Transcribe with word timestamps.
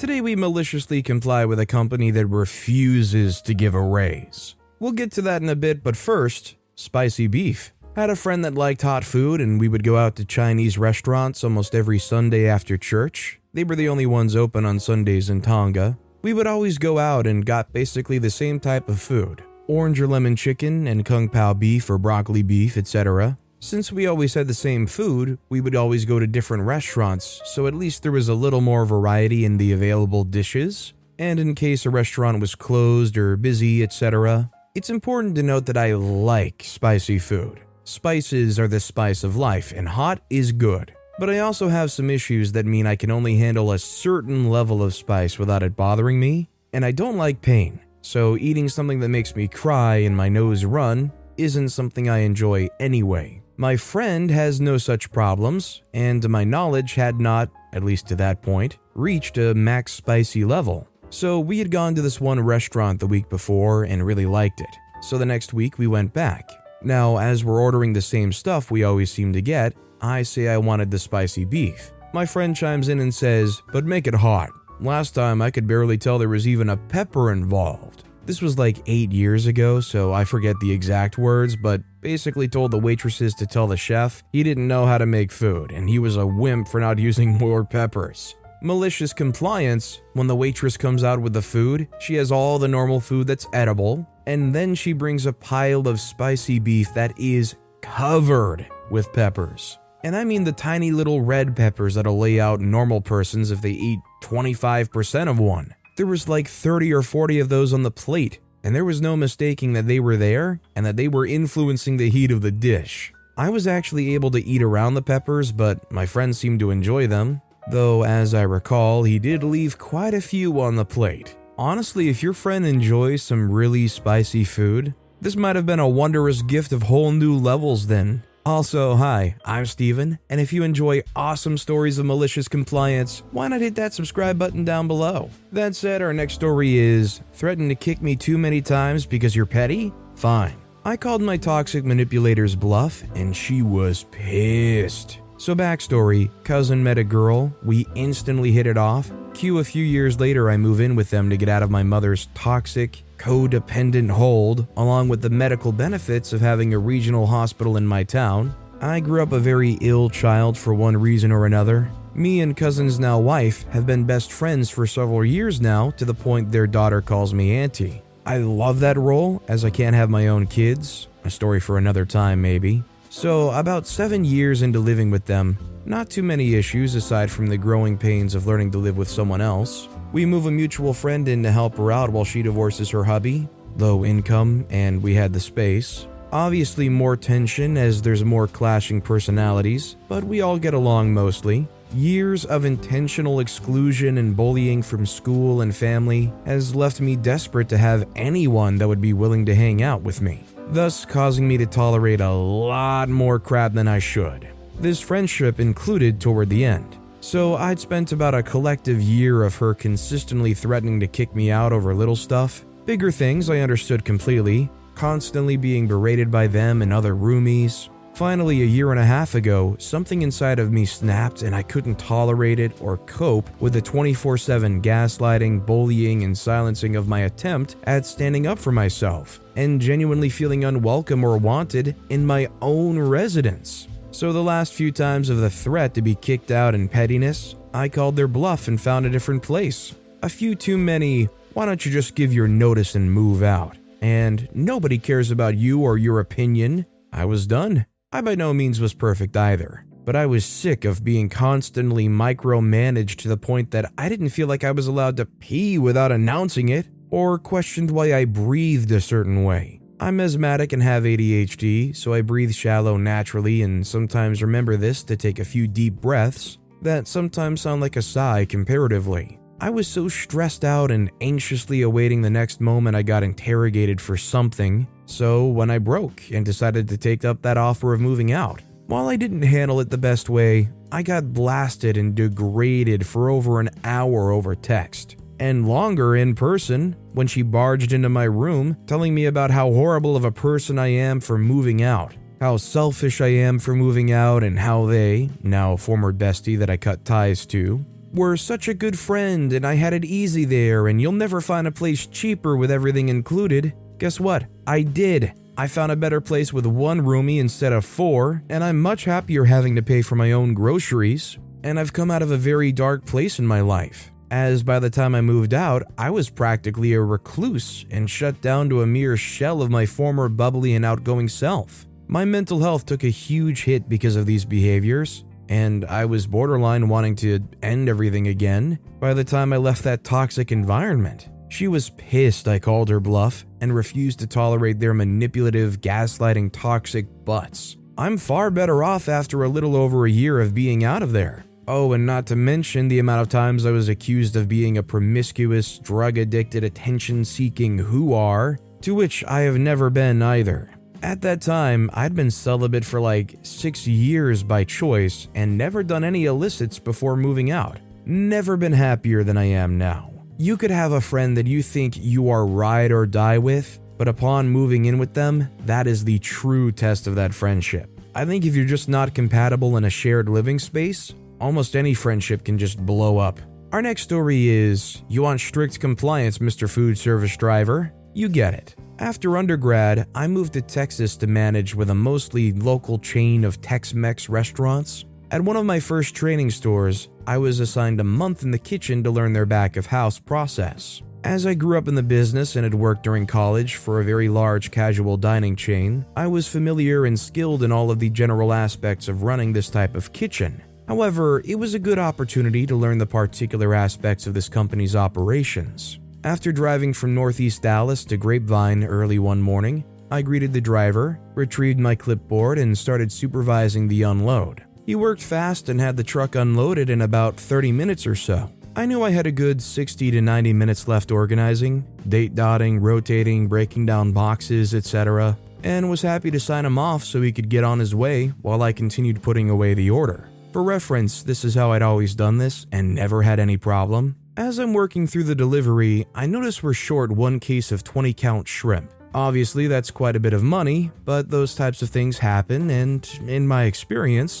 Today, 0.00 0.22
we 0.22 0.34
maliciously 0.34 1.02
comply 1.02 1.44
with 1.44 1.60
a 1.60 1.66
company 1.66 2.10
that 2.12 2.24
refuses 2.24 3.42
to 3.42 3.52
give 3.52 3.74
a 3.74 3.82
raise. 3.82 4.56
We'll 4.78 4.92
get 4.92 5.12
to 5.12 5.20
that 5.20 5.42
in 5.42 5.50
a 5.50 5.54
bit, 5.54 5.82
but 5.82 5.94
first, 5.94 6.56
spicy 6.74 7.26
beef. 7.26 7.74
I 7.94 8.00
had 8.00 8.08
a 8.08 8.16
friend 8.16 8.42
that 8.46 8.54
liked 8.54 8.80
hot 8.80 9.04
food, 9.04 9.42
and 9.42 9.60
we 9.60 9.68
would 9.68 9.84
go 9.84 9.98
out 9.98 10.16
to 10.16 10.24
Chinese 10.24 10.78
restaurants 10.78 11.44
almost 11.44 11.74
every 11.74 11.98
Sunday 11.98 12.48
after 12.48 12.78
church. 12.78 13.42
They 13.52 13.62
were 13.62 13.76
the 13.76 13.90
only 13.90 14.06
ones 14.06 14.34
open 14.34 14.64
on 14.64 14.80
Sundays 14.80 15.28
in 15.28 15.42
Tonga. 15.42 15.98
We 16.22 16.32
would 16.32 16.46
always 16.46 16.78
go 16.78 16.98
out 16.98 17.26
and 17.26 17.44
got 17.44 17.74
basically 17.74 18.16
the 18.16 18.30
same 18.30 18.58
type 18.58 18.88
of 18.88 19.02
food 19.02 19.44
orange 19.66 20.00
or 20.00 20.06
lemon 20.06 20.34
chicken, 20.34 20.86
and 20.88 21.04
kung 21.04 21.28
pao 21.28 21.52
beef 21.52 21.90
or 21.90 21.98
broccoli 21.98 22.42
beef, 22.42 22.78
etc. 22.78 23.36
Since 23.62 23.92
we 23.92 24.06
always 24.06 24.32
had 24.32 24.46
the 24.46 24.54
same 24.54 24.86
food, 24.86 25.38
we 25.50 25.60
would 25.60 25.76
always 25.76 26.06
go 26.06 26.18
to 26.18 26.26
different 26.26 26.62
restaurants, 26.62 27.42
so 27.44 27.66
at 27.66 27.74
least 27.74 28.02
there 28.02 28.10
was 28.10 28.30
a 28.30 28.34
little 28.34 28.62
more 28.62 28.86
variety 28.86 29.44
in 29.44 29.58
the 29.58 29.72
available 29.72 30.24
dishes. 30.24 30.94
And 31.18 31.38
in 31.38 31.54
case 31.54 31.84
a 31.84 31.90
restaurant 31.90 32.40
was 32.40 32.54
closed 32.54 33.18
or 33.18 33.36
busy, 33.36 33.82
etc., 33.82 34.50
it's 34.74 34.88
important 34.88 35.34
to 35.34 35.42
note 35.42 35.66
that 35.66 35.76
I 35.76 35.92
like 35.92 36.62
spicy 36.64 37.18
food. 37.18 37.60
Spices 37.84 38.58
are 38.58 38.66
the 38.66 38.80
spice 38.80 39.24
of 39.24 39.36
life, 39.36 39.74
and 39.76 39.86
hot 39.86 40.22
is 40.30 40.52
good. 40.52 40.94
But 41.18 41.28
I 41.28 41.40
also 41.40 41.68
have 41.68 41.92
some 41.92 42.08
issues 42.08 42.52
that 42.52 42.64
mean 42.64 42.86
I 42.86 42.96
can 42.96 43.10
only 43.10 43.36
handle 43.36 43.72
a 43.72 43.78
certain 43.78 44.48
level 44.48 44.82
of 44.82 44.94
spice 44.94 45.38
without 45.38 45.62
it 45.62 45.76
bothering 45.76 46.18
me, 46.18 46.48
and 46.72 46.82
I 46.82 46.92
don't 46.92 47.18
like 47.18 47.42
pain. 47.42 47.80
So 48.00 48.38
eating 48.38 48.70
something 48.70 49.00
that 49.00 49.10
makes 49.10 49.36
me 49.36 49.48
cry 49.48 49.96
and 49.96 50.16
my 50.16 50.30
nose 50.30 50.64
run 50.64 51.12
isn't 51.36 51.68
something 51.68 52.08
I 52.08 52.18
enjoy 52.18 52.68
anyway. 52.78 53.39
My 53.60 53.76
friend 53.76 54.30
has 54.30 54.58
no 54.58 54.78
such 54.78 55.12
problems, 55.12 55.82
and 55.92 56.22
to 56.22 56.30
my 56.30 56.44
knowledge 56.44 56.94
had 56.94 57.20
not, 57.20 57.50
at 57.74 57.84
least 57.84 58.08
to 58.08 58.16
that 58.16 58.40
point, 58.40 58.78
reached 58.94 59.36
a 59.36 59.52
max 59.52 59.92
spicy 59.92 60.46
level. 60.46 60.88
So 61.10 61.38
we 61.38 61.58
had 61.58 61.70
gone 61.70 61.94
to 61.94 62.00
this 62.00 62.22
one 62.22 62.40
restaurant 62.40 63.00
the 63.00 63.06
week 63.06 63.28
before 63.28 63.84
and 63.84 64.06
really 64.06 64.24
liked 64.24 64.62
it. 64.62 64.74
So 65.02 65.18
the 65.18 65.26
next 65.26 65.52
week 65.52 65.76
we 65.76 65.86
went 65.86 66.14
back. 66.14 66.48
Now, 66.82 67.18
as 67.18 67.44
we're 67.44 67.60
ordering 67.60 67.92
the 67.92 68.00
same 68.00 68.32
stuff 68.32 68.70
we 68.70 68.82
always 68.82 69.10
seem 69.10 69.34
to 69.34 69.42
get, 69.42 69.74
I 70.00 70.22
say 70.22 70.48
I 70.48 70.56
wanted 70.56 70.90
the 70.90 70.98
spicy 70.98 71.44
beef. 71.44 71.92
My 72.14 72.24
friend 72.24 72.56
chimes 72.56 72.88
in 72.88 72.98
and 72.98 73.14
says, 73.14 73.60
but 73.74 73.84
make 73.84 74.06
it 74.06 74.14
hot. 74.14 74.48
Last 74.80 75.14
time 75.14 75.42
I 75.42 75.50
could 75.50 75.66
barely 75.66 75.98
tell 75.98 76.18
there 76.18 76.30
was 76.30 76.48
even 76.48 76.70
a 76.70 76.78
pepper 76.78 77.30
involved. 77.30 78.04
This 78.24 78.40
was 78.40 78.56
like 78.56 78.78
eight 78.86 79.12
years 79.12 79.46
ago, 79.46 79.80
so 79.80 80.14
I 80.14 80.24
forget 80.24 80.58
the 80.60 80.72
exact 80.72 81.18
words, 81.18 81.56
but 81.56 81.82
basically 82.00 82.48
told 82.48 82.70
the 82.70 82.78
waitresses 82.78 83.34
to 83.34 83.46
tell 83.46 83.66
the 83.66 83.76
chef 83.76 84.22
he 84.32 84.42
didn't 84.42 84.68
know 84.68 84.86
how 84.86 84.98
to 84.98 85.06
make 85.06 85.30
food 85.30 85.70
and 85.70 85.88
he 85.88 85.98
was 85.98 86.16
a 86.16 86.26
wimp 86.26 86.68
for 86.68 86.80
not 86.80 86.98
using 87.10 87.36
more 87.36 87.64
peppers. 87.64 88.34
Malicious 88.62 89.14
compliance 89.14 90.02
when 90.12 90.26
the 90.26 90.36
waitress 90.36 90.76
comes 90.76 91.02
out 91.02 91.18
with 91.18 91.32
the 91.32 91.40
food, 91.40 91.88
she 91.98 92.16
has 92.16 92.30
all 92.30 92.58
the 92.58 92.68
normal 92.68 93.00
food 93.00 93.26
that's 93.26 93.46
edible, 93.54 94.06
and 94.26 94.54
then 94.54 94.74
she 94.74 94.92
brings 94.92 95.24
a 95.24 95.32
pile 95.32 95.88
of 95.88 95.98
spicy 95.98 96.58
beef 96.58 96.92
that 96.92 97.18
is 97.18 97.56
covered 97.80 98.66
with 98.90 99.10
peppers. 99.14 99.78
And 100.04 100.14
I 100.14 100.24
mean 100.24 100.44
the 100.44 100.52
tiny 100.52 100.90
little 100.90 101.22
red 101.22 101.56
peppers 101.56 101.94
that'll 101.94 102.18
lay 102.18 102.38
out 102.38 102.60
normal 102.60 103.00
persons 103.00 103.50
if 103.50 103.62
they 103.62 103.70
eat 103.70 103.98
25% 104.22 105.30
of 105.30 105.38
one. 105.38 105.74
There 105.96 106.06
was 106.06 106.28
like 106.28 106.48
30 106.48 106.92
or 106.92 107.02
40 107.02 107.40
of 107.40 107.48
those 107.48 107.72
on 107.72 107.82
the 107.82 107.90
plate, 107.90 108.40
and 108.62 108.74
there 108.74 108.84
was 108.84 109.00
no 109.00 109.16
mistaking 109.16 109.72
that 109.72 109.86
they 109.86 110.00
were 110.00 110.16
there 110.16 110.60
and 110.76 110.84
that 110.84 110.96
they 110.96 111.08
were 111.08 111.26
influencing 111.26 111.96
the 111.96 112.10
heat 112.10 112.30
of 112.30 112.42
the 112.42 112.50
dish. 112.50 113.12
I 113.36 113.48
was 113.48 113.66
actually 113.66 114.14
able 114.14 114.30
to 114.32 114.44
eat 114.44 114.62
around 114.62 114.94
the 114.94 115.02
peppers, 115.02 115.52
but 115.52 115.90
my 115.90 116.04
friend 116.06 116.36
seemed 116.36 116.60
to 116.60 116.70
enjoy 116.70 117.06
them, 117.06 117.40
though, 117.70 118.04
as 118.04 118.34
I 118.34 118.42
recall, 118.42 119.02
he 119.02 119.18
did 119.18 119.42
leave 119.42 119.78
quite 119.78 120.14
a 120.14 120.20
few 120.20 120.60
on 120.60 120.76
the 120.76 120.84
plate. 120.84 121.36
Honestly, 121.56 122.08
if 122.08 122.22
your 122.22 122.32
friend 122.32 122.66
enjoys 122.66 123.22
some 123.22 123.50
really 123.50 123.88
spicy 123.88 124.44
food, 124.44 124.94
this 125.20 125.36
might 125.36 125.56
have 125.56 125.66
been 125.66 125.80
a 125.80 125.88
wondrous 125.88 126.42
gift 126.42 126.72
of 126.72 126.84
whole 126.84 127.12
new 127.12 127.36
levels 127.36 127.86
then. 127.86 128.22
Also, 128.50 128.96
hi, 128.96 129.36
I'm 129.44 129.64
Steven, 129.64 130.18
and 130.28 130.40
if 130.40 130.52
you 130.52 130.64
enjoy 130.64 131.04
awesome 131.14 131.56
stories 131.56 131.98
of 131.98 132.06
malicious 132.06 132.48
compliance, 132.48 133.22
why 133.30 133.46
not 133.46 133.60
hit 133.60 133.76
that 133.76 133.94
subscribe 133.94 134.40
button 134.40 134.64
down 134.64 134.88
below? 134.88 135.30
That 135.52 135.76
said, 135.76 136.02
our 136.02 136.12
next 136.12 136.34
story 136.34 136.76
is 136.76 137.20
Threaten 137.32 137.68
to 137.68 137.76
kick 137.76 138.02
me 138.02 138.16
too 138.16 138.38
many 138.38 138.60
times 138.60 139.06
because 139.06 139.36
you're 139.36 139.46
petty? 139.46 139.92
Fine. 140.16 140.56
I 140.84 140.96
called 140.96 141.22
my 141.22 141.36
toxic 141.36 141.84
manipulator's 141.84 142.56
bluff, 142.56 143.04
and 143.14 143.36
she 143.36 143.62
was 143.62 144.06
pissed. 144.10 145.20
So, 145.40 145.54
backstory 145.54 146.28
cousin 146.44 146.84
met 146.84 146.98
a 146.98 147.02
girl, 147.02 147.50
we 147.62 147.86
instantly 147.94 148.52
hit 148.52 148.66
it 148.66 148.76
off. 148.76 149.10
Cue 149.32 149.58
a 149.58 149.64
few 149.64 149.82
years 149.82 150.20
later, 150.20 150.50
I 150.50 150.58
move 150.58 150.82
in 150.82 150.94
with 150.94 151.08
them 151.08 151.30
to 151.30 151.38
get 151.38 151.48
out 151.48 151.62
of 151.62 151.70
my 151.70 151.82
mother's 151.82 152.28
toxic, 152.34 153.02
codependent 153.16 154.10
hold, 154.10 154.68
along 154.76 155.08
with 155.08 155.22
the 155.22 155.30
medical 155.30 155.72
benefits 155.72 156.34
of 156.34 156.42
having 156.42 156.74
a 156.74 156.78
regional 156.78 157.26
hospital 157.26 157.78
in 157.78 157.86
my 157.86 158.04
town. 158.04 158.54
I 158.82 159.00
grew 159.00 159.22
up 159.22 159.32
a 159.32 159.38
very 159.38 159.78
ill 159.80 160.10
child 160.10 160.58
for 160.58 160.74
one 160.74 160.94
reason 160.98 161.32
or 161.32 161.46
another. 161.46 161.90
Me 162.12 162.42
and 162.42 162.54
cousin's 162.54 163.00
now 163.00 163.18
wife 163.18 163.62
have 163.70 163.86
been 163.86 164.04
best 164.04 164.30
friends 164.30 164.68
for 164.68 164.86
several 164.86 165.24
years 165.24 165.58
now, 165.58 165.90
to 165.92 166.04
the 166.04 166.12
point 166.12 166.52
their 166.52 166.66
daughter 166.66 167.00
calls 167.00 167.32
me 167.32 167.56
auntie. 167.56 168.02
I 168.26 168.36
love 168.36 168.80
that 168.80 168.98
role, 168.98 169.42
as 169.48 169.64
I 169.64 169.70
can't 169.70 169.96
have 169.96 170.10
my 170.10 170.28
own 170.28 170.48
kids. 170.48 171.08
A 171.24 171.30
story 171.30 171.60
for 171.60 171.78
another 171.78 172.04
time, 172.04 172.42
maybe. 172.42 172.84
So, 173.12 173.50
about 173.50 173.88
seven 173.88 174.24
years 174.24 174.62
into 174.62 174.78
living 174.78 175.10
with 175.10 175.24
them, 175.24 175.58
not 175.84 176.10
too 176.10 176.22
many 176.22 176.54
issues 176.54 176.94
aside 176.94 177.28
from 177.28 177.48
the 177.48 177.58
growing 177.58 177.98
pains 177.98 178.36
of 178.36 178.46
learning 178.46 178.70
to 178.70 178.78
live 178.78 178.96
with 178.96 179.08
someone 179.08 179.40
else. 179.40 179.88
We 180.12 180.24
move 180.24 180.46
a 180.46 180.50
mutual 180.52 180.94
friend 180.94 181.26
in 181.26 181.42
to 181.42 181.50
help 181.50 181.76
her 181.78 181.90
out 181.90 182.10
while 182.10 182.24
she 182.24 182.40
divorces 182.40 182.88
her 182.90 183.02
hubby. 183.02 183.48
Low 183.78 184.04
income, 184.04 184.64
and 184.70 185.02
we 185.02 185.12
had 185.12 185.32
the 185.32 185.40
space. 185.40 186.06
Obviously, 186.30 186.88
more 186.88 187.16
tension 187.16 187.76
as 187.76 188.00
there's 188.00 188.24
more 188.24 188.46
clashing 188.46 189.00
personalities, 189.00 189.96
but 190.08 190.22
we 190.22 190.40
all 190.40 190.56
get 190.56 190.74
along 190.74 191.12
mostly. 191.12 191.66
Years 191.92 192.44
of 192.44 192.64
intentional 192.64 193.40
exclusion 193.40 194.18
and 194.18 194.36
bullying 194.36 194.82
from 194.82 195.04
school 195.04 195.62
and 195.62 195.74
family 195.74 196.32
has 196.46 196.76
left 196.76 197.00
me 197.00 197.16
desperate 197.16 197.68
to 197.70 197.76
have 197.76 198.08
anyone 198.14 198.76
that 198.76 198.86
would 198.86 199.00
be 199.00 199.14
willing 199.14 199.46
to 199.46 199.54
hang 199.56 199.82
out 199.82 200.02
with 200.02 200.22
me, 200.22 200.44
thus 200.68 201.04
causing 201.04 201.48
me 201.48 201.58
to 201.58 201.66
tolerate 201.66 202.20
a 202.20 202.30
lot 202.30 203.08
more 203.08 203.38
crap 203.38 203.72
than 203.72 203.88
I 203.88 203.98
should. 203.98 204.48
This 204.78 205.00
friendship 205.00 205.60
included 205.60 206.20
toward 206.20 206.48
the 206.48 206.64
end. 206.64 206.96
So 207.20 207.56
I'd 207.56 207.78
spent 207.78 208.12
about 208.12 208.34
a 208.34 208.42
collective 208.42 209.00
year 209.02 209.42
of 209.42 209.54
her 209.56 209.74
consistently 209.74 210.54
threatening 210.54 211.00
to 211.00 211.06
kick 211.06 211.34
me 211.34 211.50
out 211.50 211.72
over 211.72 211.94
little 211.94 212.16
stuff. 212.16 212.64
Bigger 212.86 213.10
things 213.10 213.50
I 213.50 213.58
understood 213.58 214.04
completely, 214.04 214.70
constantly 214.94 215.56
being 215.56 215.86
berated 215.86 216.30
by 216.30 216.46
them 216.46 216.80
and 216.80 216.92
other 216.92 217.14
roomies. 217.14 217.90
Finally, 218.20 218.60
a 218.60 218.66
year 218.66 218.90
and 218.90 219.00
a 219.00 219.04
half 219.06 219.34
ago, 219.34 219.74
something 219.78 220.20
inside 220.20 220.58
of 220.58 220.70
me 220.70 220.84
snapped 220.84 221.40
and 221.40 221.56
I 221.56 221.62
couldn't 221.62 221.98
tolerate 221.98 222.58
it 222.58 222.70
or 222.82 222.98
cope 222.98 223.48
with 223.62 223.72
the 223.72 223.80
24 223.80 224.36
7 224.36 224.82
gaslighting, 224.82 225.64
bullying, 225.64 226.24
and 226.24 226.36
silencing 226.36 226.96
of 226.96 227.08
my 227.08 227.20
attempt 227.20 227.76
at 227.84 228.04
standing 228.04 228.46
up 228.46 228.58
for 228.58 228.72
myself 228.72 229.40
and 229.56 229.80
genuinely 229.80 230.28
feeling 230.28 230.66
unwelcome 230.66 231.24
or 231.24 231.38
wanted 231.38 231.96
in 232.10 232.26
my 232.26 232.46
own 232.60 232.98
residence. 232.98 233.88
So, 234.10 234.34
the 234.34 234.42
last 234.42 234.74
few 234.74 234.92
times 234.92 235.30
of 235.30 235.38
the 235.38 235.48
threat 235.48 235.94
to 235.94 236.02
be 236.02 236.14
kicked 236.14 236.50
out 236.50 236.74
and 236.74 236.90
pettiness, 236.90 237.54
I 237.72 237.88
called 237.88 238.16
their 238.16 238.28
bluff 238.28 238.68
and 238.68 238.78
found 238.78 239.06
a 239.06 239.10
different 239.10 239.42
place. 239.42 239.94
A 240.22 240.28
few 240.28 240.54
too 240.54 240.76
many, 240.76 241.30
why 241.54 241.64
don't 241.64 241.86
you 241.86 241.90
just 241.90 242.16
give 242.16 242.34
your 242.34 242.48
notice 242.48 242.96
and 242.96 243.10
move 243.10 243.42
out? 243.42 243.78
And 244.02 244.46
nobody 244.52 244.98
cares 244.98 245.30
about 245.30 245.56
you 245.56 245.80
or 245.80 245.96
your 245.96 246.20
opinion. 246.20 246.84
I 247.14 247.24
was 247.24 247.46
done. 247.46 247.86
I 248.12 248.22
by 248.22 248.34
no 248.34 248.52
means 248.52 248.80
was 248.80 248.92
perfect 248.92 249.36
either, 249.36 249.86
but 250.04 250.16
I 250.16 250.26
was 250.26 250.44
sick 250.44 250.84
of 250.84 251.04
being 251.04 251.28
constantly 251.28 252.08
micromanaged 252.08 253.14
to 253.18 253.28
the 253.28 253.36
point 253.36 253.70
that 253.70 253.92
I 253.96 254.08
didn't 254.08 254.30
feel 254.30 254.48
like 254.48 254.64
I 254.64 254.72
was 254.72 254.88
allowed 254.88 255.16
to 255.18 255.26
pee 255.26 255.78
without 255.78 256.10
announcing 256.10 256.70
it, 256.70 256.88
or 257.10 257.38
questioned 257.38 257.92
why 257.92 258.12
I 258.12 258.24
breathed 258.24 258.90
a 258.90 259.00
certain 259.00 259.44
way. 259.44 259.80
I'm 260.00 260.18
asthmatic 260.18 260.72
and 260.72 260.82
have 260.82 261.04
ADHD, 261.04 261.94
so 261.94 262.12
I 262.12 262.22
breathe 262.22 262.52
shallow 262.52 262.96
naturally 262.96 263.62
and 263.62 263.86
sometimes 263.86 264.42
remember 264.42 264.76
this 264.76 265.04
to 265.04 265.16
take 265.16 265.38
a 265.38 265.44
few 265.44 265.68
deep 265.68 265.94
breaths. 265.94 266.58
that 266.82 267.06
sometimes 267.06 267.60
sound 267.60 267.80
like 267.80 267.96
a 267.96 268.02
sigh 268.02 268.44
comparatively. 268.44 269.38
I 269.60 269.68
was 269.68 269.86
so 269.86 270.08
stressed 270.08 270.64
out 270.64 270.90
and 270.90 271.12
anxiously 271.20 271.82
awaiting 271.82 272.22
the 272.22 272.30
next 272.30 272.60
moment 272.60 272.96
I 272.96 273.02
got 273.02 273.22
interrogated 273.22 274.00
for 274.00 274.16
something, 274.16 274.88
so 275.10 275.46
when 275.46 275.70
I 275.70 275.78
broke 275.78 276.22
and 276.30 276.44
decided 276.44 276.88
to 276.88 276.96
take 276.96 277.24
up 277.24 277.42
that 277.42 277.58
offer 277.58 277.92
of 277.92 278.00
moving 278.00 278.32
out, 278.32 278.62
while 278.86 279.08
I 279.08 279.16
didn't 279.16 279.42
handle 279.42 279.80
it 279.80 279.90
the 279.90 279.98
best 279.98 280.30
way, 280.30 280.70
I 280.92 281.02
got 281.02 281.32
blasted 281.32 281.96
and 281.96 282.14
degraded 282.14 283.06
for 283.06 283.30
over 283.30 283.60
an 283.60 283.70
hour 283.84 284.32
over 284.32 284.54
text, 284.54 285.16
and 285.38 285.68
longer 285.68 286.16
in 286.16 286.34
person 286.34 286.96
when 287.12 287.26
she 287.26 287.42
barged 287.42 287.92
into 287.92 288.08
my 288.08 288.24
room 288.24 288.76
telling 288.86 289.14
me 289.14 289.26
about 289.26 289.50
how 289.50 289.72
horrible 289.72 290.16
of 290.16 290.24
a 290.24 290.32
person 290.32 290.78
I 290.78 290.88
am 290.88 291.20
for 291.20 291.38
moving 291.38 291.82
out, 291.82 292.14
how 292.40 292.56
selfish 292.56 293.20
I 293.20 293.28
am 293.28 293.58
for 293.58 293.74
moving 293.74 294.12
out, 294.12 294.42
and 294.42 294.58
how 294.58 294.86
they, 294.86 295.30
now 295.42 295.76
former 295.76 296.12
bestie 296.12 296.58
that 296.58 296.70
I 296.70 296.76
cut 296.76 297.04
ties 297.04 297.46
to, 297.46 297.84
were 298.12 298.36
such 298.36 298.66
a 298.66 298.74
good 298.74 298.98
friend 298.98 299.52
and 299.52 299.64
I 299.66 299.74
had 299.74 299.92
it 299.92 300.04
easy 300.04 300.44
there, 300.44 300.88
and 300.88 301.00
you'll 301.00 301.12
never 301.12 301.40
find 301.40 301.66
a 301.66 301.72
place 301.72 302.06
cheaper 302.06 302.56
with 302.56 302.70
everything 302.70 303.08
included. 303.08 303.72
Guess 304.00 304.18
what? 304.18 304.46
I 304.66 304.80
did. 304.80 305.34
I 305.58 305.66
found 305.66 305.92
a 305.92 305.96
better 305.96 306.22
place 306.22 306.54
with 306.54 306.64
one 306.64 307.02
roomie 307.02 307.38
instead 307.38 307.74
of 307.74 307.84
four, 307.84 308.42
and 308.48 308.64
I'm 308.64 308.80
much 308.80 309.04
happier 309.04 309.44
having 309.44 309.76
to 309.76 309.82
pay 309.82 310.00
for 310.00 310.16
my 310.16 310.32
own 310.32 310.54
groceries. 310.54 311.36
And 311.62 311.78
I've 311.78 311.92
come 311.92 312.10
out 312.10 312.22
of 312.22 312.30
a 312.30 312.38
very 312.38 312.72
dark 312.72 313.04
place 313.04 313.38
in 313.38 313.46
my 313.46 313.60
life, 313.60 314.10
as 314.30 314.62
by 314.62 314.78
the 314.78 314.88
time 314.88 315.14
I 315.14 315.20
moved 315.20 315.52
out, 315.52 315.82
I 315.98 316.08
was 316.08 316.30
practically 316.30 316.94
a 316.94 317.02
recluse 317.02 317.84
and 317.90 318.08
shut 318.08 318.40
down 318.40 318.70
to 318.70 318.80
a 318.80 318.86
mere 318.86 319.18
shell 319.18 319.60
of 319.60 319.70
my 319.70 319.84
former 319.84 320.30
bubbly 320.30 320.74
and 320.74 320.84
outgoing 320.86 321.28
self. 321.28 321.86
My 322.08 322.24
mental 322.24 322.60
health 322.60 322.86
took 322.86 323.04
a 323.04 323.08
huge 323.08 323.64
hit 323.64 323.86
because 323.86 324.16
of 324.16 324.24
these 324.24 324.46
behaviors, 324.46 325.24
and 325.50 325.84
I 325.84 326.06
was 326.06 326.26
borderline 326.26 326.88
wanting 326.88 327.16
to 327.16 327.38
end 327.62 327.90
everything 327.90 328.28
again 328.28 328.78
by 328.98 329.12
the 329.12 329.24
time 329.24 329.52
I 329.52 329.58
left 329.58 329.84
that 329.84 330.04
toxic 330.04 330.52
environment. 330.52 331.28
She 331.50 331.66
was 331.66 331.90
pissed 331.90 332.46
I 332.46 332.60
called 332.60 332.88
her 332.88 333.00
bluff 333.00 333.44
and 333.60 333.74
refused 333.74 334.20
to 334.20 334.26
tolerate 334.26 334.78
their 334.78 334.94
manipulative, 334.94 335.80
gaslighting, 335.80 336.52
toxic 336.52 337.06
butts. 337.24 337.76
I'm 337.98 338.16
far 338.16 338.50
better 338.50 338.82
off 338.84 339.08
after 339.08 339.42
a 339.42 339.48
little 339.48 339.76
over 339.76 340.06
a 340.06 340.10
year 340.10 340.40
of 340.40 340.54
being 340.54 340.84
out 340.84 341.02
of 341.02 341.12
there. 341.12 341.44
Oh, 341.66 341.92
and 341.92 342.06
not 342.06 342.26
to 342.26 342.36
mention 342.36 342.88
the 342.88 343.00
amount 343.00 343.22
of 343.22 343.28
times 343.28 343.66
I 343.66 343.72
was 343.72 343.88
accused 343.88 344.36
of 344.36 344.48
being 344.48 344.78
a 344.78 344.82
promiscuous, 344.82 345.78
drug 345.78 346.18
addicted, 346.18 346.64
attention 346.64 347.24
seeking 347.24 347.78
who 347.78 348.14
are, 348.14 348.58
to 348.82 348.94
which 348.94 349.24
I 349.24 349.40
have 349.40 349.58
never 349.58 349.90
been 349.90 350.22
either. 350.22 350.72
At 351.02 351.20
that 351.22 351.42
time, 351.42 351.90
I'd 351.94 352.14
been 352.14 352.30
celibate 352.30 352.84
for 352.84 353.00
like 353.00 353.36
six 353.42 353.86
years 353.86 354.42
by 354.42 354.64
choice 354.64 355.28
and 355.34 355.58
never 355.58 355.82
done 355.82 356.04
any 356.04 356.26
illicits 356.26 356.78
before 356.78 357.16
moving 357.16 357.50
out. 357.50 357.80
Never 358.06 358.56
been 358.56 358.72
happier 358.72 359.24
than 359.24 359.36
I 359.36 359.44
am 359.44 359.76
now. 359.76 360.09
You 360.40 360.56
could 360.56 360.70
have 360.70 360.92
a 360.92 361.02
friend 361.02 361.36
that 361.36 361.46
you 361.46 361.62
think 361.62 361.98
you 361.98 362.30
are 362.30 362.46
ride 362.46 362.92
or 362.92 363.04
die 363.04 363.36
with, 363.36 363.78
but 363.98 364.08
upon 364.08 364.48
moving 364.48 364.86
in 364.86 364.96
with 364.96 365.12
them, 365.12 365.50
that 365.66 365.86
is 365.86 366.02
the 366.02 366.18
true 366.18 366.72
test 366.72 367.06
of 367.06 367.14
that 367.16 367.34
friendship. 367.34 367.90
I 368.14 368.24
think 368.24 368.46
if 368.46 368.56
you're 368.56 368.64
just 368.64 368.88
not 368.88 369.14
compatible 369.14 369.76
in 369.76 369.84
a 369.84 369.90
shared 369.90 370.30
living 370.30 370.58
space, 370.58 371.12
almost 371.42 371.76
any 371.76 371.92
friendship 371.92 372.42
can 372.42 372.56
just 372.56 372.78
blow 372.86 373.18
up. 373.18 373.38
Our 373.72 373.82
next 373.82 374.04
story 374.04 374.48
is 374.48 375.02
You 375.10 375.20
want 375.20 375.42
strict 375.42 375.78
compliance, 375.78 376.38
Mr. 376.38 376.70
Food 376.70 376.96
Service 376.96 377.36
Driver? 377.36 377.92
You 378.14 378.30
get 378.30 378.54
it. 378.54 378.74
After 378.98 379.36
undergrad, 379.36 380.08
I 380.14 380.26
moved 380.26 380.54
to 380.54 380.62
Texas 380.62 381.18
to 381.18 381.26
manage 381.26 381.74
with 381.74 381.90
a 381.90 381.94
mostly 381.94 382.52
local 382.52 382.98
chain 382.98 383.44
of 383.44 383.60
Tex 383.60 383.92
Mex 383.92 384.30
restaurants. 384.30 385.04
At 385.32 385.42
one 385.42 385.56
of 385.56 385.64
my 385.64 385.78
first 385.78 386.16
training 386.16 386.50
stores, 386.50 387.08
I 387.24 387.38
was 387.38 387.60
assigned 387.60 388.00
a 388.00 388.04
month 388.04 388.42
in 388.42 388.50
the 388.50 388.58
kitchen 388.58 389.04
to 389.04 389.12
learn 389.12 389.32
their 389.32 389.46
back 389.46 389.76
of 389.76 389.86
house 389.86 390.18
process. 390.18 391.02
As 391.22 391.46
I 391.46 391.54
grew 391.54 391.78
up 391.78 391.86
in 391.86 391.94
the 391.94 392.02
business 392.02 392.56
and 392.56 392.64
had 392.64 392.74
worked 392.74 393.04
during 393.04 393.26
college 393.26 393.76
for 393.76 394.00
a 394.00 394.04
very 394.04 394.28
large 394.28 394.72
casual 394.72 395.16
dining 395.16 395.54
chain, 395.54 396.04
I 396.16 396.26
was 396.26 396.48
familiar 396.48 397.06
and 397.06 397.18
skilled 397.18 397.62
in 397.62 397.70
all 397.70 397.92
of 397.92 398.00
the 398.00 398.10
general 398.10 398.52
aspects 398.52 399.06
of 399.06 399.22
running 399.22 399.52
this 399.52 399.70
type 399.70 399.94
of 399.94 400.12
kitchen. 400.12 400.64
However, 400.88 401.42
it 401.44 401.54
was 401.54 401.74
a 401.74 401.78
good 401.78 402.00
opportunity 402.00 402.66
to 402.66 402.74
learn 402.74 402.98
the 402.98 403.06
particular 403.06 403.72
aspects 403.72 404.26
of 404.26 404.34
this 404.34 404.48
company's 404.48 404.96
operations. 404.96 406.00
After 406.24 406.50
driving 406.50 406.92
from 406.92 407.14
northeast 407.14 407.62
Dallas 407.62 408.04
to 408.06 408.16
Grapevine 408.16 408.82
early 408.82 409.20
one 409.20 409.40
morning, 409.40 409.84
I 410.10 410.22
greeted 410.22 410.52
the 410.52 410.60
driver, 410.60 411.20
retrieved 411.36 411.78
my 411.78 411.94
clipboard, 411.94 412.58
and 412.58 412.76
started 412.76 413.12
supervising 413.12 413.86
the 413.86 414.02
unload. 414.02 414.64
He 414.90 414.96
worked 414.96 415.22
fast 415.22 415.68
and 415.68 415.80
had 415.80 415.96
the 415.96 416.02
truck 416.02 416.34
unloaded 416.34 416.90
in 416.90 417.00
about 417.00 417.36
30 417.36 417.70
minutes 417.70 418.08
or 418.08 418.16
so. 418.16 418.50
I 418.74 418.86
knew 418.86 419.04
I 419.04 419.10
had 419.10 419.24
a 419.24 419.30
good 419.30 419.62
60 419.62 420.10
to 420.10 420.20
90 420.20 420.52
minutes 420.52 420.88
left 420.88 421.12
organizing, 421.12 421.86
date 422.08 422.34
dotting, 422.34 422.80
rotating, 422.80 423.46
breaking 423.46 423.86
down 423.86 424.10
boxes, 424.10 424.74
etc., 424.74 425.38
and 425.62 425.88
was 425.88 426.02
happy 426.02 426.32
to 426.32 426.40
sign 426.40 426.64
him 426.64 426.76
off 426.76 427.04
so 427.04 427.22
he 427.22 427.30
could 427.30 427.48
get 427.48 427.62
on 427.62 427.78
his 427.78 427.94
way 427.94 428.32
while 428.42 428.62
I 428.62 428.72
continued 428.72 429.22
putting 429.22 429.48
away 429.48 429.74
the 429.74 429.90
order. 429.90 430.28
For 430.52 430.64
reference, 430.64 431.22
this 431.22 431.44
is 431.44 431.54
how 431.54 431.70
I'd 431.70 431.82
always 431.82 432.16
done 432.16 432.38
this 432.38 432.66
and 432.72 432.96
never 432.96 433.22
had 433.22 433.38
any 433.38 433.58
problem. 433.58 434.16
As 434.36 434.58
I'm 434.58 434.72
working 434.72 435.06
through 435.06 435.22
the 435.22 435.36
delivery, 435.36 436.04
I 436.16 436.26
notice 436.26 436.64
we're 436.64 436.72
short 436.72 437.12
one 437.12 437.38
case 437.38 437.70
of 437.70 437.84
20 437.84 438.12
count 438.12 438.48
shrimp. 438.48 438.90
Obviously, 439.14 439.68
that's 439.68 439.92
quite 439.92 440.16
a 440.16 440.20
bit 440.20 440.32
of 440.32 440.42
money, 440.42 440.90
but 441.04 441.30
those 441.30 441.54
types 441.54 441.80
of 441.80 441.90
things 441.90 442.18
happen, 442.18 442.70
and 442.70 443.08
in 443.26 443.46
my 443.46 443.64
experience, 443.64 444.40